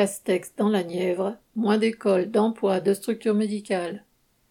Castex 0.00 0.54
dans 0.56 0.70
la 0.70 0.82
Nièvre, 0.82 1.36
moins 1.56 1.76
d'écoles, 1.76 2.30
d'emplois, 2.30 2.80
de 2.80 2.94
structures 2.94 3.34
médicales. 3.34 4.06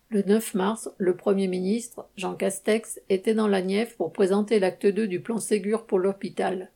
Le 0.10 0.22
9 0.22 0.54
mars, 0.54 0.92
le 1.00 1.16
Premier 1.16 1.48
ministre, 1.48 2.08
Jean 2.16 2.36
Castex, 2.36 3.02
était 3.10 3.34
dans 3.34 3.48
la 3.48 3.64
Nièvre 3.64 3.96
pour 3.98 4.14
présenter 4.14 4.60
l'acte 4.60 4.86
2 4.86 5.08
du 5.08 5.22
plan 5.22 5.40
Ségur 5.40 5.88
pour 5.88 5.98
l'hôpital. 5.98 6.70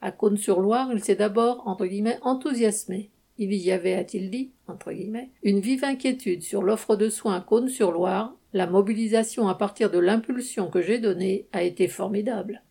À 0.00 0.12
Cône-sur-Loire, 0.12 0.90
il 0.92 1.02
s'est 1.02 1.16
d'abord, 1.16 1.66
entre 1.66 1.84
guillemets, 1.84 2.20
enthousiasmé. 2.22 3.10
Il 3.38 3.52
y 3.54 3.72
avait, 3.72 3.94
a-t-il 3.94 4.30
dit, 4.30 4.52
entre 4.68 4.92
guillemets, 4.92 5.30
une 5.42 5.58
vive 5.58 5.82
inquiétude 5.82 6.44
sur 6.44 6.62
l'offre 6.62 6.94
de 6.94 7.08
soins 7.08 7.34
à 7.34 7.40
Cône-sur-Loire. 7.40 8.36
La 8.52 8.68
mobilisation 8.68 9.48
à 9.48 9.56
partir 9.56 9.90
de 9.90 9.98
l'impulsion 9.98 10.70
que 10.70 10.80
j'ai 10.80 11.00
donnée 11.00 11.48
a 11.50 11.64
été 11.64 11.88
formidable. 11.88 12.62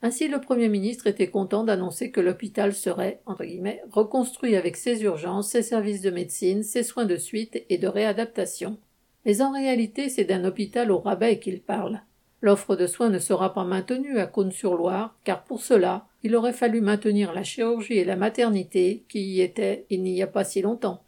Ainsi, 0.00 0.28
le 0.28 0.40
Premier 0.40 0.68
ministre 0.68 1.08
était 1.08 1.28
content 1.28 1.64
d'annoncer 1.64 2.10
que 2.12 2.20
l'hôpital 2.20 2.72
serait, 2.72 3.20
entre 3.26 3.44
guillemets, 3.44 3.82
reconstruit 3.90 4.54
avec 4.54 4.76
ses 4.76 5.02
urgences, 5.02 5.48
ses 5.48 5.62
services 5.62 6.02
de 6.02 6.10
médecine, 6.10 6.62
ses 6.62 6.84
soins 6.84 7.04
de 7.04 7.16
suite 7.16 7.64
et 7.68 7.78
de 7.78 7.88
réadaptation. 7.88 8.78
Mais 9.24 9.42
en 9.42 9.52
réalité, 9.52 10.08
c'est 10.08 10.24
d'un 10.24 10.44
hôpital 10.44 10.92
au 10.92 10.98
rabais 10.98 11.40
qu'il 11.40 11.60
parle. 11.60 12.00
L'offre 12.40 12.76
de 12.76 12.86
soins 12.86 13.10
ne 13.10 13.18
sera 13.18 13.52
pas 13.52 13.64
maintenue 13.64 14.20
à 14.20 14.26
Cône-sur-Loire, 14.26 15.18
car 15.24 15.42
pour 15.42 15.60
cela, 15.60 16.06
il 16.22 16.36
aurait 16.36 16.52
fallu 16.52 16.80
maintenir 16.80 17.32
la 17.32 17.42
chirurgie 17.42 17.98
et 17.98 18.04
la 18.04 18.14
maternité 18.14 19.04
qui 19.08 19.20
y 19.20 19.40
étaient 19.40 19.86
il 19.90 20.02
n'y 20.02 20.22
a 20.22 20.28
pas 20.28 20.44
si 20.44 20.62
longtemps. 20.62 21.02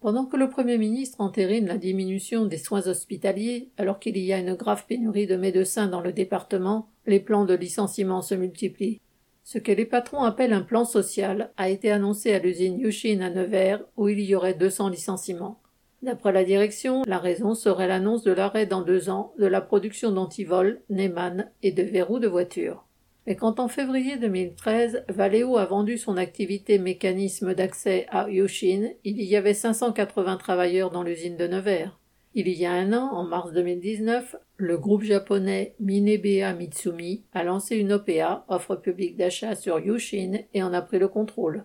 Pendant 0.00 0.26
que 0.26 0.36
le 0.36 0.48
Premier 0.48 0.78
ministre 0.78 1.20
entérine 1.20 1.66
la 1.66 1.78
diminution 1.78 2.44
des 2.44 2.58
soins 2.58 2.86
hospitaliers, 2.86 3.70
alors 3.76 3.98
qu'il 3.98 4.16
y 4.16 4.32
a 4.32 4.38
une 4.38 4.54
grave 4.54 4.84
pénurie 4.86 5.26
de 5.26 5.34
médecins 5.34 5.88
dans 5.88 6.00
le 6.00 6.12
département, 6.12 6.88
les 7.06 7.20
plans 7.20 7.44
de 7.44 7.54
licenciement 7.54 8.22
se 8.22 8.34
multiplient. 8.34 9.00
Ce 9.44 9.58
que 9.58 9.72
les 9.72 9.84
patrons 9.84 10.22
appellent 10.22 10.52
un 10.52 10.62
plan 10.62 10.84
social 10.84 11.52
a 11.56 11.68
été 11.68 11.90
annoncé 11.90 12.32
à 12.34 12.40
l'usine 12.40 12.80
Yushin 12.80 13.20
à 13.20 13.30
Nevers, 13.30 13.84
où 13.96 14.08
il 14.08 14.20
y 14.20 14.34
aurait 14.34 14.54
200 14.54 14.88
licenciements. 14.88 15.60
D'après 16.02 16.32
la 16.32 16.44
direction, 16.44 17.02
la 17.06 17.18
raison 17.18 17.54
serait 17.54 17.88
l'annonce 17.88 18.22
de 18.22 18.32
l'arrêt 18.32 18.66
dans 18.66 18.82
deux 18.82 19.08
ans 19.08 19.32
de 19.38 19.46
la 19.46 19.60
production 19.60 20.12
d'antivols, 20.12 20.80
Neyman 20.90 21.50
et 21.62 21.72
de 21.72 21.82
verrous 21.82 22.18
de 22.18 22.28
voiture. 22.28 22.84
Mais 23.26 23.34
quand 23.34 23.58
en 23.58 23.68
février 23.68 24.16
2013, 24.16 25.04
Valeo 25.08 25.56
a 25.56 25.64
vendu 25.64 25.98
son 25.98 26.16
activité 26.16 26.78
mécanisme 26.78 27.54
d'accès 27.54 28.06
à 28.10 28.28
Yushin, 28.28 28.90
il 29.04 29.20
y 29.22 29.34
avait 29.36 29.54
580 29.54 30.36
travailleurs 30.36 30.90
dans 30.90 31.02
l'usine 31.02 31.36
de 31.36 31.48
Nevers. 31.48 31.98
Il 32.38 32.48
y 32.48 32.66
a 32.66 32.72
un 32.72 32.92
an, 32.92 33.14
en 33.14 33.24
mars 33.24 33.50
2019, 33.54 34.36
le 34.58 34.76
groupe 34.76 35.02
japonais 35.02 35.74
Minebea 35.80 36.52
Mitsumi 36.52 37.24
a 37.32 37.42
lancé 37.42 37.76
une 37.76 37.94
OPA, 37.94 38.44
offre 38.48 38.76
publique 38.76 39.16
d'achat 39.16 39.56
sur 39.56 39.78
Yushin, 39.78 40.40
et 40.52 40.62
en 40.62 40.74
a 40.74 40.82
pris 40.82 40.98
le 40.98 41.08
contrôle. 41.08 41.64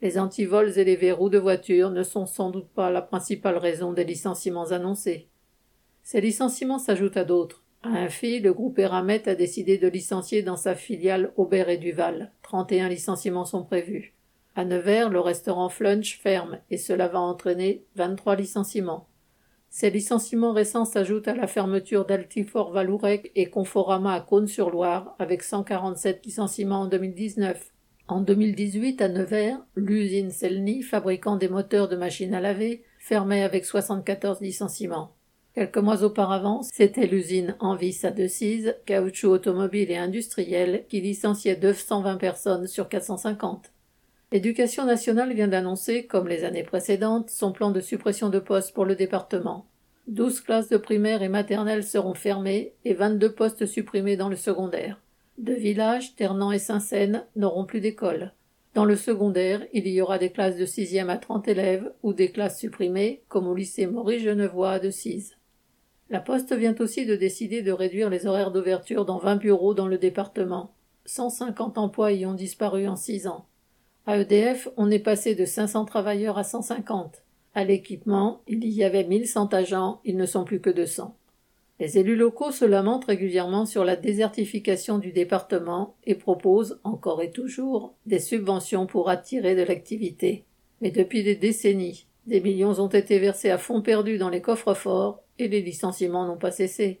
Les 0.00 0.18
antivols 0.18 0.78
et 0.78 0.84
les 0.84 0.96
verrous 0.96 1.28
de 1.28 1.36
voiture 1.36 1.90
ne 1.90 2.02
sont 2.02 2.24
sans 2.24 2.48
doute 2.48 2.70
pas 2.70 2.90
la 2.90 3.02
principale 3.02 3.58
raison 3.58 3.92
des 3.92 4.04
licenciements 4.04 4.70
annoncés. 4.70 5.28
Ces 6.02 6.22
licenciements 6.22 6.78
s'ajoutent 6.78 7.18
à 7.18 7.24
d'autres. 7.24 7.62
À 7.82 7.88
un 7.88 8.08
fil, 8.08 8.42
le 8.42 8.54
groupe 8.54 8.78
Eramet 8.78 9.28
a 9.28 9.34
décidé 9.34 9.76
de 9.76 9.86
licencier 9.86 10.42
dans 10.42 10.56
sa 10.56 10.74
filiale 10.74 11.34
Aubert 11.36 11.68
et 11.68 11.76
Duval. 11.76 12.32
31 12.40 12.88
licenciements 12.88 13.44
sont 13.44 13.64
prévus. 13.64 14.14
À 14.54 14.64
Nevers, 14.64 15.10
le 15.10 15.20
restaurant 15.20 15.68
Flunch 15.68 16.18
ferme 16.18 16.58
et 16.70 16.78
cela 16.78 17.06
va 17.06 17.20
entraîner 17.20 17.84
23 17.96 18.36
licenciements. 18.36 19.08
Ces 19.68 19.90
licenciements 19.90 20.52
récents 20.52 20.84
s'ajoutent 20.84 21.28
à 21.28 21.34
la 21.34 21.46
fermeture 21.46 22.06
d'Altifort 22.06 22.72
Valourec 22.72 23.30
et 23.34 23.50
Conforama 23.50 24.14
à 24.14 24.20
Cône-sur-Loire, 24.20 25.14
avec 25.18 25.42
147 25.42 26.24
licenciements 26.24 26.82
en 26.82 26.86
2019. 26.86 27.72
En 28.08 28.20
2018, 28.20 29.02
à 29.02 29.08
Nevers, 29.08 29.58
l'usine 29.74 30.30
Selny, 30.30 30.82
fabricant 30.82 31.36
des 31.36 31.48
moteurs 31.48 31.88
de 31.88 31.96
machines 31.96 32.34
à 32.34 32.40
laver, 32.40 32.84
fermait 33.00 33.42
avec 33.42 33.64
74 33.64 34.40
licenciements. 34.40 35.12
Quelques 35.56 35.78
mois 35.78 36.02
auparavant, 36.02 36.62
c'était 36.62 37.06
l'usine 37.06 37.56
Envis 37.60 38.00
à 38.04 38.10
Decize, 38.10 38.76
caoutchouc 38.84 39.30
automobile 39.30 39.90
et 39.90 39.96
industriel, 39.96 40.84
qui 40.88 41.00
licenciait 41.00 41.56
220 41.56 42.16
personnes 42.16 42.66
sur 42.66 42.88
450. 42.88 43.72
L'éducation 44.32 44.84
nationale 44.84 45.32
vient 45.32 45.46
d'annoncer, 45.46 46.06
comme 46.06 46.26
les 46.26 46.42
années 46.42 46.64
précédentes, 46.64 47.30
son 47.30 47.52
plan 47.52 47.70
de 47.70 47.80
suppression 47.80 48.28
de 48.28 48.40
postes 48.40 48.74
pour 48.74 48.84
le 48.84 48.96
département. 48.96 49.66
Douze 50.08 50.40
classes 50.40 50.68
de 50.68 50.76
primaire 50.76 51.22
et 51.22 51.28
maternelle 51.28 51.84
seront 51.84 52.14
fermées 52.14 52.74
et 52.84 52.94
vingt-deux 52.94 53.32
postes 53.32 53.66
supprimés 53.66 54.16
dans 54.16 54.28
le 54.28 54.36
secondaire. 54.36 55.00
Deux 55.38 55.54
villages, 55.54 56.16
Ternan 56.16 56.50
et 56.50 56.58
Saint-Seine, 56.58 57.24
n'auront 57.36 57.66
plus 57.66 57.80
d'école. 57.80 58.32
Dans 58.74 58.84
le 58.84 58.96
secondaire, 58.96 59.64
il 59.72 59.86
y 59.86 60.00
aura 60.00 60.18
des 60.18 60.30
classes 60.30 60.56
de 60.56 60.66
sixième 60.66 61.08
à 61.08 61.18
trente 61.18 61.46
élèves 61.46 61.92
ou 62.02 62.12
des 62.12 62.30
classes 62.30 62.58
supprimées, 62.58 63.22
comme 63.28 63.46
au 63.46 63.54
lycée 63.54 63.86
Maurice 63.86 64.22
Genevois 64.22 64.72
à 64.72 64.78
Decize. 64.80 65.36
La 66.10 66.20
Poste 66.20 66.52
vient 66.52 66.74
aussi 66.80 67.06
de 67.06 67.16
décider 67.16 67.62
de 67.62 67.72
réduire 67.72 68.10
les 68.10 68.26
horaires 68.26 68.50
d'ouverture 68.50 69.04
dans 69.04 69.18
vingt 69.18 69.36
bureaux 69.36 69.74
dans 69.74 69.88
le 69.88 69.98
département. 69.98 70.74
Cent 71.04 71.30
cinquante 71.30 71.78
emplois 71.78 72.12
y 72.12 72.26
ont 72.26 72.34
disparu 72.34 72.88
en 72.88 72.96
six 72.96 73.28
ans. 73.28 73.46
À 74.08 74.18
EDF, 74.20 74.68
on 74.76 74.88
est 74.92 75.00
passé 75.00 75.34
de 75.34 75.44
500 75.44 75.84
travailleurs 75.84 76.38
à 76.38 76.44
150. 76.44 77.24
À 77.54 77.64
l'équipement, 77.64 78.40
il 78.46 78.64
y 78.68 78.84
avait 78.84 79.02
1100 79.02 79.52
agents, 79.52 80.00
ils 80.04 80.16
ne 80.16 80.26
sont 80.26 80.44
plus 80.44 80.60
que 80.60 80.70
200. 80.70 81.16
Les 81.80 81.98
élus 81.98 82.14
locaux 82.14 82.52
se 82.52 82.64
lamentent 82.64 83.06
régulièrement 83.06 83.66
sur 83.66 83.84
la 83.84 83.96
désertification 83.96 84.98
du 84.98 85.10
département 85.10 85.96
et 86.04 86.14
proposent, 86.14 86.78
encore 86.84 87.20
et 87.20 87.32
toujours, 87.32 87.94
des 88.06 88.20
subventions 88.20 88.86
pour 88.86 89.10
attirer 89.10 89.56
de 89.56 89.62
l'activité. 89.62 90.44
Mais 90.80 90.92
depuis 90.92 91.24
des 91.24 91.34
décennies, 91.34 92.06
des 92.28 92.40
millions 92.40 92.78
ont 92.78 92.86
été 92.86 93.18
versés 93.18 93.50
à 93.50 93.58
fonds 93.58 93.82
perdus 93.82 94.18
dans 94.18 94.30
les 94.30 94.40
coffres 94.40 94.74
forts 94.74 95.20
et 95.40 95.48
les 95.48 95.62
licenciements 95.62 96.26
n'ont 96.26 96.38
pas 96.38 96.52
cessé. 96.52 97.00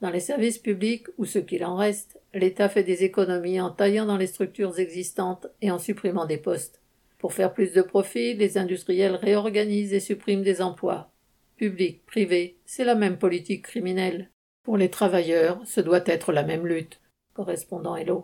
Dans 0.00 0.10
les 0.10 0.20
services 0.20 0.58
publics, 0.58 1.06
ou 1.16 1.24
ce 1.24 1.38
qu'il 1.38 1.64
en 1.64 1.76
reste, 1.76 2.20
l'État 2.34 2.68
fait 2.68 2.82
des 2.82 3.04
économies 3.04 3.60
en 3.60 3.70
taillant 3.70 4.06
dans 4.06 4.18
les 4.18 4.26
structures 4.26 4.78
existantes 4.78 5.46
et 5.62 5.70
en 5.70 5.78
supprimant 5.78 6.26
des 6.26 6.36
postes. 6.36 6.82
Pour 7.18 7.32
faire 7.32 7.54
plus 7.54 7.72
de 7.72 7.82
profit, 7.82 8.34
les 8.34 8.58
industriels 8.58 9.14
réorganisent 9.14 9.94
et 9.94 10.00
suppriment 10.00 10.42
des 10.42 10.60
emplois. 10.60 11.10
Public, 11.56 12.04
privé, 12.04 12.58
c'est 12.66 12.84
la 12.84 12.94
même 12.94 13.18
politique 13.18 13.64
criminelle. 13.64 14.30
Pour 14.62 14.76
les 14.76 14.90
travailleurs, 14.90 15.60
ce 15.64 15.80
doit 15.80 16.02
être 16.06 16.32
la 16.32 16.42
même 16.42 16.66
lutte. 16.66 17.00
Correspondant 17.32 17.96
Hello. 17.96 18.14